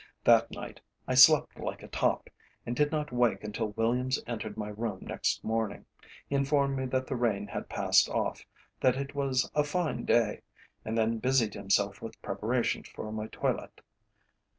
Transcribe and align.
That 0.23 0.49
night 0.49 0.81
I 1.07 1.13
slept 1.13 1.59
like 1.59 1.83
a 1.83 1.87
top, 1.87 2.27
and 2.65 2.75
did 2.75 2.91
not 2.91 3.11
wake 3.11 3.43
until 3.43 3.67
Williams 3.73 4.19
entered 4.25 4.57
my 4.57 4.69
room 4.69 5.05
next 5.05 5.43
morning. 5.43 5.85
He 6.27 6.33
informed 6.35 6.75
me 6.75 6.87
that 6.87 7.05
the 7.05 7.15
rain 7.15 7.45
had 7.45 7.69
passed 7.69 8.09
off, 8.09 8.43
that 8.79 8.95
it 8.97 9.13
was 9.13 9.47
a 9.53 9.63
fine 9.63 10.05
day, 10.05 10.41
and 10.83 10.97
then 10.97 11.19
busied 11.19 11.53
himself 11.53 12.01
with 12.01 12.19
preparations 12.23 12.89
for 12.89 13.11
my 13.11 13.27
toilet. 13.27 13.79